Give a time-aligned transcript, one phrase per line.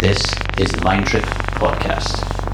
[0.00, 1.24] This is the Mind Trip
[1.60, 2.49] Podcast.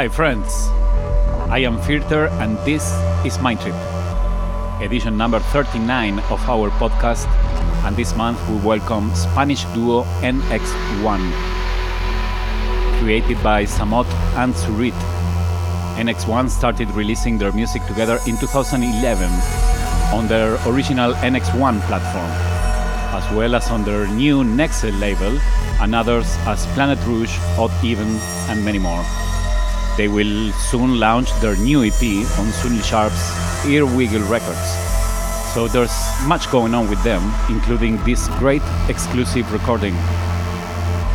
[0.00, 0.68] Hi, friends.
[1.52, 2.90] I am Firter, and this
[3.22, 3.74] is Mind Trip,
[4.80, 7.28] edition number 39 of our podcast.
[7.84, 11.20] And this month we welcome Spanish duo NX1,
[13.02, 14.06] created by Samot
[14.40, 14.96] and Surit.
[16.00, 19.28] NX1 started releasing their music together in 2011
[20.16, 22.30] on their original NX1 platform,
[23.20, 25.38] as well as on their new Nexel label,
[25.82, 28.08] and others as Planet Rouge, Odd Even,
[28.48, 29.04] and many more.
[29.96, 32.02] They will soon launch their new EP
[32.38, 33.30] on Sunil Sharpe's
[33.64, 34.90] Earwiggle Records.
[35.54, 35.92] So there's
[36.26, 39.94] much going on with them, including this great exclusive recording.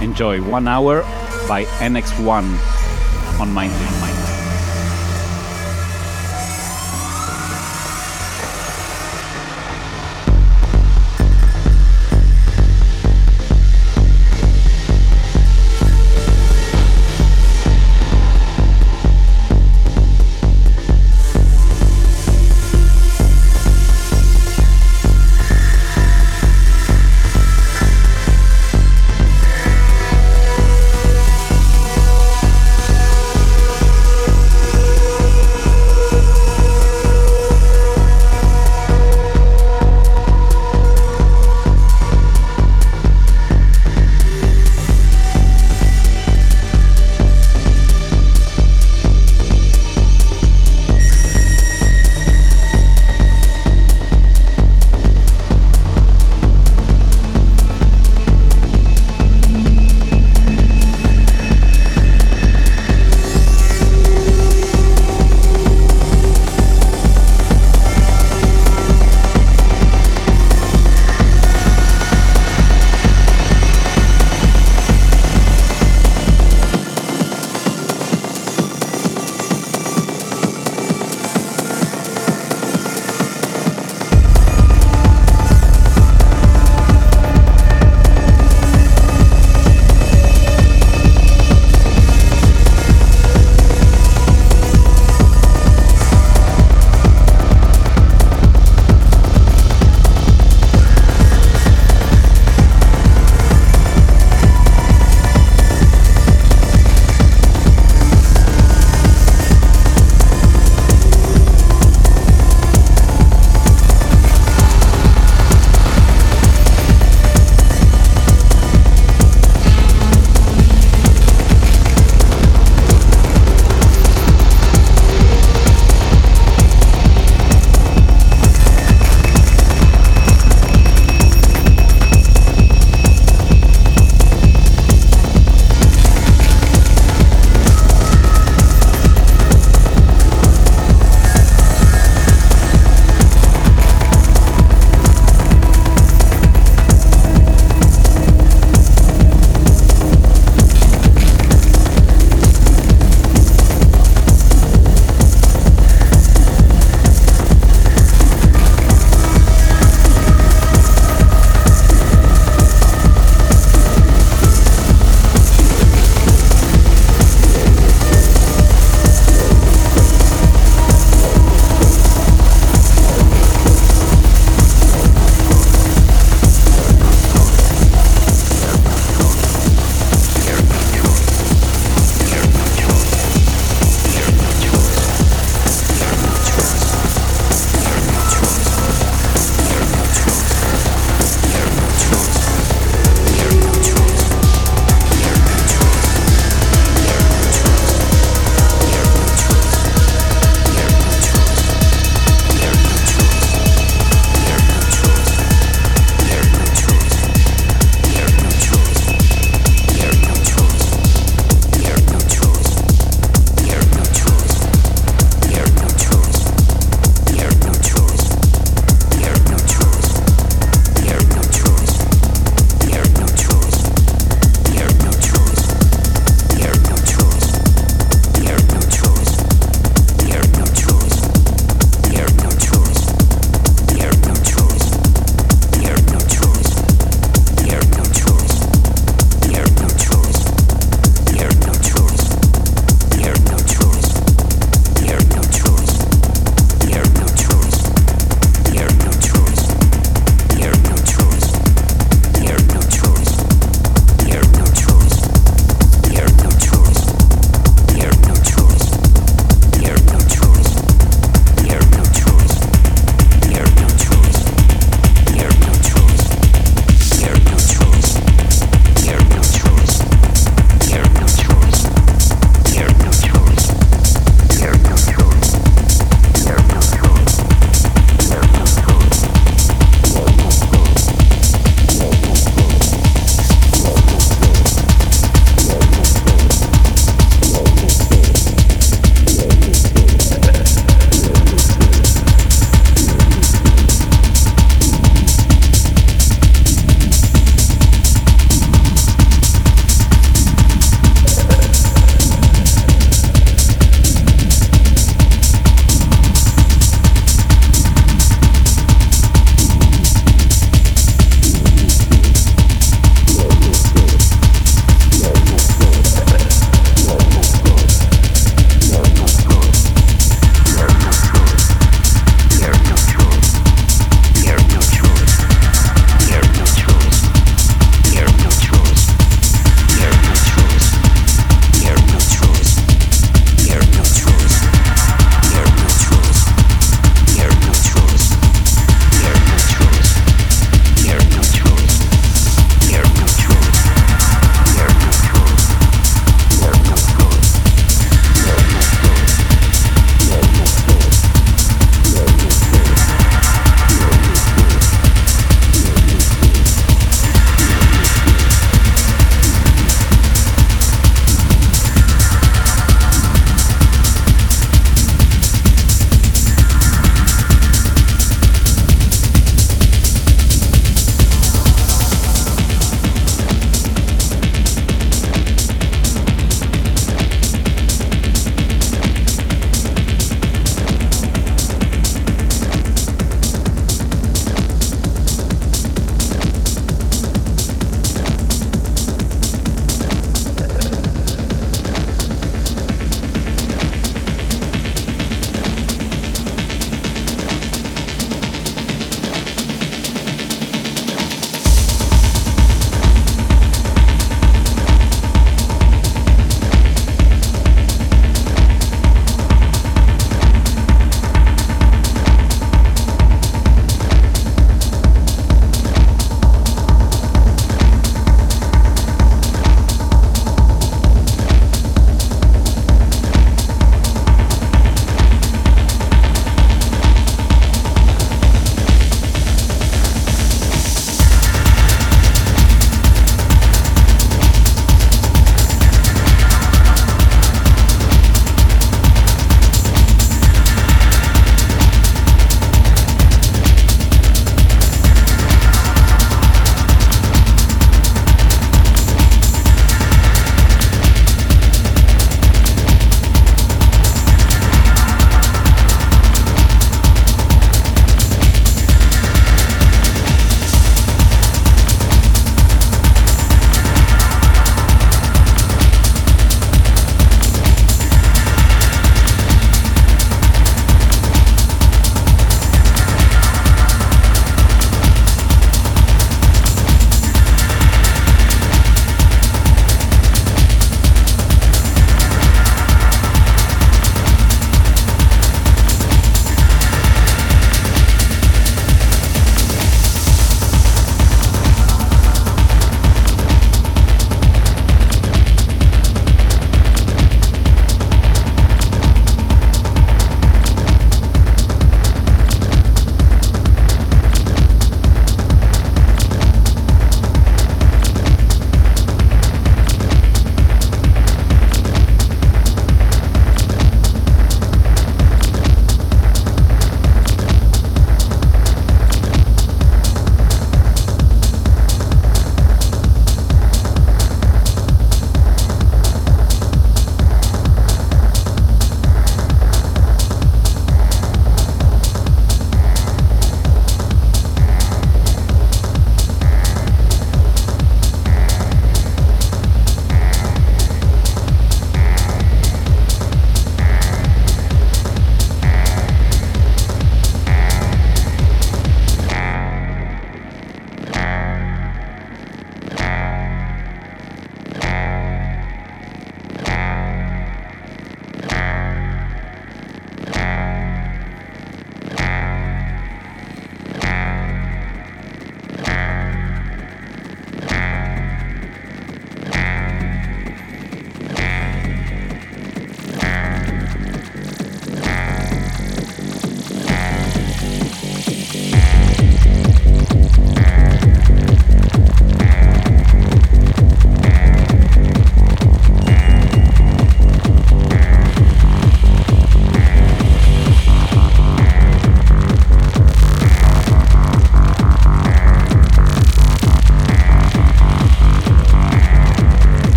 [0.00, 1.02] Enjoy one hour
[1.48, 4.19] by NX1 on Mind Mind.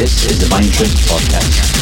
[0.00, 1.79] This is the Mind Trip Podcast.